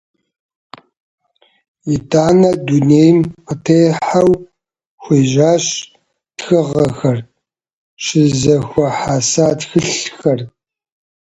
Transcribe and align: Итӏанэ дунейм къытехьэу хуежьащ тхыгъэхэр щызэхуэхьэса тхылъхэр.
Итӏанэ 1.93 2.51
дунейм 2.65 3.17
къытехьэу 3.47 4.31
хуежьащ 5.01 5.65
тхыгъэхэр 6.37 7.17
щызэхуэхьэса 8.03 9.47
тхылъхэр. 9.59 10.39